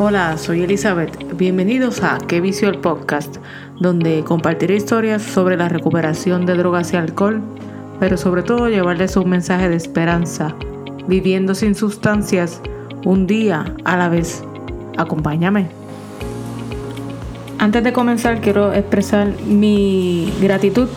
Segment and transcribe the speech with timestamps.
[0.00, 1.36] Hola, soy Elizabeth.
[1.36, 3.38] Bienvenidos a Que Vicio el Podcast,
[3.80, 7.42] donde compartiré historias sobre la recuperación de drogas y alcohol,
[7.98, 10.54] pero sobre todo llevarles un mensaje de esperanza,
[11.08, 12.62] viviendo sin sustancias,
[13.04, 14.44] un día a la vez.
[14.96, 15.66] Acompáñame.
[17.58, 20.88] Antes de comenzar, quiero expresar mi gratitud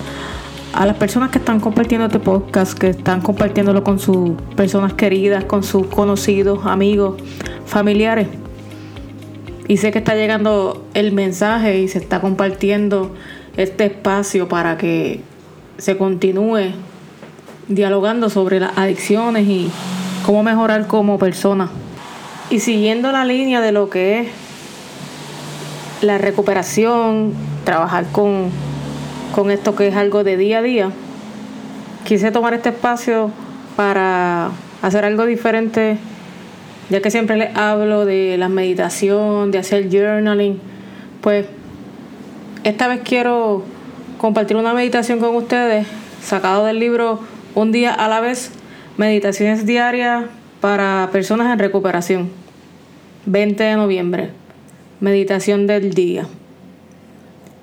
[0.74, 5.46] a las personas que están compartiendo este podcast, que están compartiéndolo con sus personas queridas,
[5.46, 7.20] con sus conocidos, amigos,
[7.66, 8.28] familiares.
[9.72, 13.16] Y sé que está llegando el mensaje y se está compartiendo
[13.56, 15.22] este espacio para que
[15.78, 16.74] se continúe
[17.70, 19.72] dialogando sobre las adicciones y
[20.26, 21.70] cómo mejorar como persona.
[22.50, 24.28] Y siguiendo la línea de lo que es
[26.02, 27.34] la recuperación,
[27.64, 28.50] trabajar con,
[29.34, 30.92] con esto que es algo de día a día,
[32.04, 33.32] quise tomar este espacio
[33.78, 35.98] para hacer algo diferente
[36.92, 40.60] ya que siempre les hablo de la meditación, de hacer journaling,
[41.22, 41.46] pues
[42.66, 43.64] esta vez quiero
[44.18, 45.88] compartir una meditación con ustedes,
[46.22, 47.22] sacado del libro
[47.56, 48.52] Un día a la vez,
[48.98, 50.26] meditaciones diarias
[50.60, 52.30] para personas en recuperación.
[53.26, 54.30] 20 de noviembre,
[55.00, 56.26] meditación del día.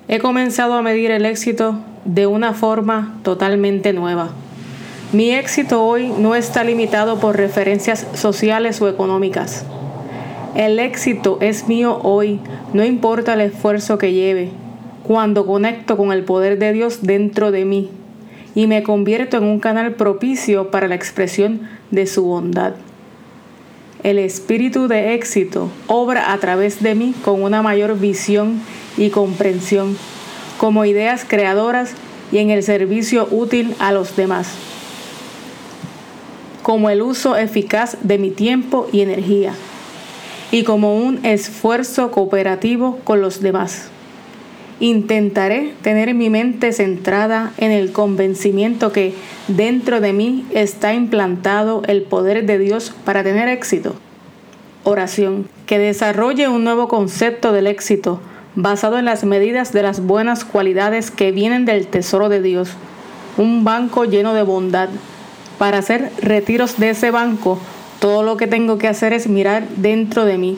[0.09, 4.31] He comenzado a medir el éxito de una forma totalmente nueva.
[5.11, 9.65] Mi éxito hoy no está limitado por referencias sociales o económicas.
[10.55, 12.41] El éxito es mío hoy,
[12.75, 14.50] no importa el esfuerzo que lleve,
[15.05, 17.89] cuando conecto con el poder de Dios dentro de mí
[18.55, 22.75] y me convierto en un canal propicio para la expresión de su bondad.
[24.03, 28.61] El espíritu de éxito obra a través de mí con una mayor visión
[28.98, 29.97] y comprensión,
[30.59, 31.95] como ideas creadoras
[32.31, 34.68] y en el servicio útil a los demás
[36.69, 39.55] como el uso eficaz de mi tiempo y energía
[40.51, 43.89] y como un esfuerzo cooperativo con los demás.
[44.79, 49.15] Intentaré tener mi mente centrada en el convencimiento que
[49.49, 53.95] dentro de mí está implantado el poder de Dios para tener éxito.
[54.84, 55.49] Oración.
[55.65, 58.21] Que desarrolle un nuevo concepto del éxito
[58.57, 62.73] basado en las medidas de las buenas cualidades que vienen del tesoro de Dios.
[63.39, 64.91] Un banco lleno de bondad,
[65.59, 67.59] para hacer retiros de ese banco,
[68.01, 70.57] todo lo que tengo que hacer es mirar dentro de mí.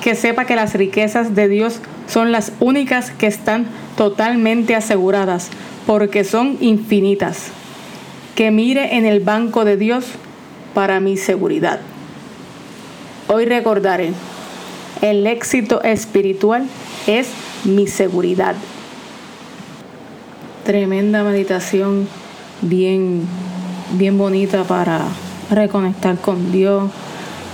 [0.00, 3.66] Que sepa que las riquezas de Dios son las únicas que están
[3.96, 5.50] totalmente aseguradas,
[5.86, 7.48] porque son infinitas.
[8.36, 10.06] Que mire en el banco de Dios
[10.74, 11.80] para mi seguridad.
[13.28, 14.12] Hoy recordaré,
[15.00, 16.66] el éxito espiritual
[17.06, 17.28] es
[17.64, 18.54] mi seguridad.
[20.64, 22.08] Tremenda meditación,
[22.60, 23.26] bien
[23.92, 25.06] bien bonita para
[25.50, 26.90] reconectar con Dios,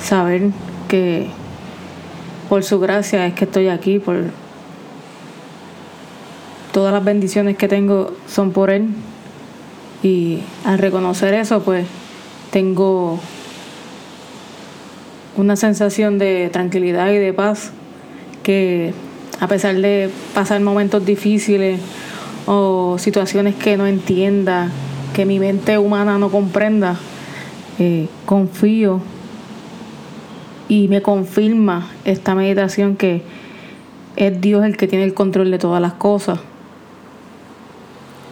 [0.02, 0.50] saber
[0.88, 1.28] que
[2.48, 4.24] por su gracia es que estoy aquí, por
[6.72, 8.88] todas las bendiciones que tengo son por Él.
[10.02, 11.86] Y al reconocer eso, pues
[12.50, 13.18] tengo
[15.36, 17.70] una sensación de tranquilidad y de paz
[18.42, 18.94] que
[19.40, 21.80] a pesar de pasar momentos difíciles
[22.46, 24.70] o situaciones que no entienda,
[25.12, 26.96] que mi mente humana no comprenda,
[27.78, 29.00] eh, confío
[30.68, 33.22] y me confirma esta meditación que
[34.16, 36.40] es Dios el que tiene el control de todas las cosas.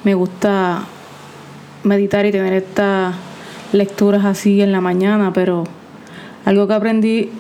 [0.04, 0.84] Me gusta
[1.84, 3.14] meditar y tener estas
[3.72, 5.64] lecturas así en la mañana, pero
[6.44, 7.31] algo que aprendí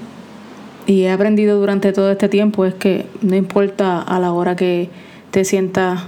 [0.86, 4.88] y he aprendido durante todo este tiempo es que no importa a la hora que
[5.30, 6.02] te sientas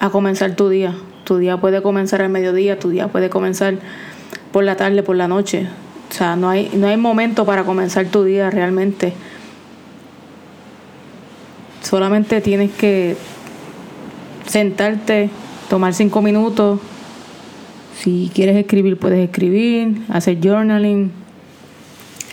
[0.00, 3.74] a comenzar tu día, tu día puede comenzar al mediodía, tu día puede comenzar
[4.52, 5.66] por la tarde, por la noche.
[6.10, 9.12] O sea, no hay, no hay momento para comenzar tu día realmente.
[11.82, 13.16] Solamente tienes que
[14.46, 15.30] sentarte,
[15.68, 16.80] tomar cinco minutos.
[17.98, 21.10] Si quieres escribir, puedes escribir, hacer journaling.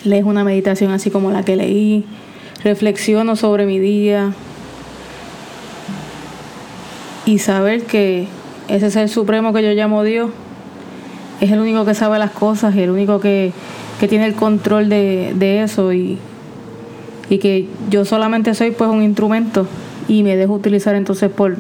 [0.03, 2.05] Lees una meditación así como la que leí.
[2.63, 4.33] Reflexiono sobre mi día.
[7.25, 8.27] Y saber que
[8.71, 10.29] ese ser supremo que yo llamo Dios
[11.41, 13.51] es el único que sabe las cosas el único que,
[14.09, 16.17] tiene el control de, eso y,
[17.29, 19.67] y, que yo solamente soy pues un instrumento
[20.07, 21.57] y me dejo utilizar entonces por,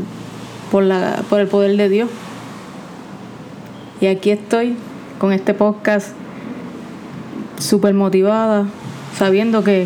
[0.71, 2.09] por, la, por el poder de Dios.
[3.99, 4.75] Y aquí estoy
[5.19, 6.09] con este podcast
[7.59, 8.65] súper motivada,
[9.15, 9.85] sabiendo que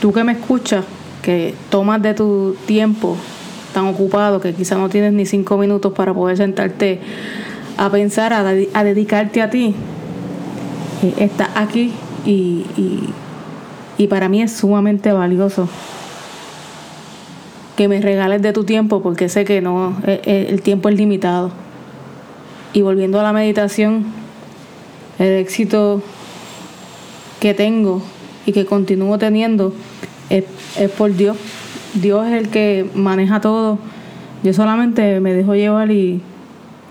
[0.00, 0.84] tú que me escuchas,
[1.22, 3.16] que tomas de tu tiempo
[3.80, 7.00] tan ocupado que quizá no tienes ni cinco minutos para poder sentarte
[7.78, 8.44] a pensar, a,
[8.84, 9.74] dedicarte a ti,
[11.02, 11.92] eh, estás aquí
[12.26, 12.66] y,
[13.96, 15.68] Y para mí es sumamente valioso
[17.76, 20.96] que me regales de tu tiempo porque sé que no eh, eh, el tiempo es
[20.96, 21.50] limitado.
[22.72, 24.04] Y volviendo a la meditación,
[25.18, 26.02] el éxito
[27.40, 28.02] que tengo
[28.46, 29.74] y que continúo teniendo
[30.28, 30.44] es,
[30.96, 31.36] por Dios.
[31.94, 33.78] Dios es el que maneja todo.
[34.42, 36.22] Yo solamente me dejo llevar y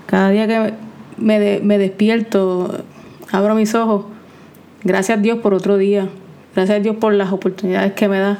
[0.05, 0.73] cada día que
[1.17, 2.83] me, despierto,
[3.31, 4.05] abro mis ojos.
[4.83, 6.09] Gracias a Dios por otro día.
[6.55, 8.39] Gracias a Dios por las oportunidades que me da.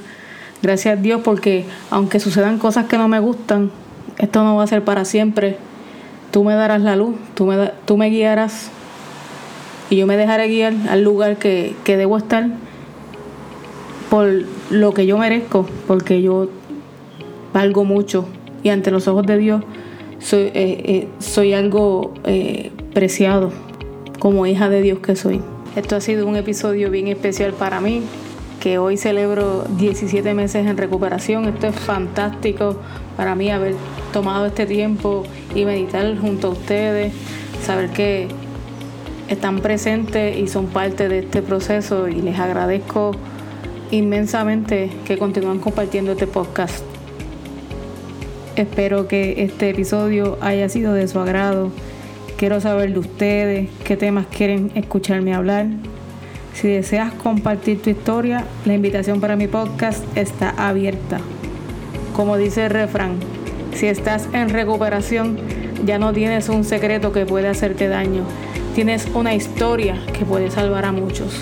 [0.62, 3.72] Gracias a Dios porque aunque sucedan cosas que no me gustan,
[4.18, 5.58] esto no va a ser para siempre.
[6.32, 8.70] Tú me darás la luz, tú me, me guiarás
[9.90, 12.50] y yo me dejaré guiar al lugar que debo estar
[14.10, 16.50] por lo que yo merezco, porque yo
[17.54, 18.26] valgo mucho
[18.64, 19.64] y ante los ojos de Dios
[20.20, 23.52] soy, eh, eh, soy algo eh, preciado
[24.20, 25.42] como hija de Dios que soy.
[25.76, 28.02] Esto ha sido un episodio bien especial para mí,
[28.60, 31.46] que hoy celebro 17 meses en recuperación.
[31.46, 32.76] Esto es fantástico
[33.16, 33.76] para mí haber
[34.12, 35.24] tomado este tiempo
[35.56, 37.14] y meditar junto a ustedes,
[37.64, 38.28] saber que
[39.30, 43.12] están presentes y son parte de este proceso y les agradezco
[43.91, 46.83] inmensamente que continúen compartiendo este podcast.
[48.56, 51.71] Espero que este episodio haya sido de su agrado.
[52.38, 55.68] Quiero saber de ustedes qué temas quieren escucharme hablar.
[56.53, 61.19] Si deseas compartir tu historia, la invitación para mi podcast está abierta.
[62.15, 63.15] Como dice el refrán,
[63.74, 65.38] si estás en recuperación,
[65.86, 68.24] ya no tienes un secreto que puede hacerte daño
[68.80, 71.33] Tienes una historia que puede salvar a muchos.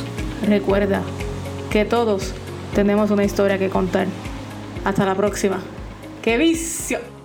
[0.48, 1.04] Recuerda
[1.70, 2.34] que todos
[2.74, 4.08] tenemos una historia que contar.
[4.86, 5.60] Hasta la próxima.
[6.22, 7.17] ¡Qué vicio!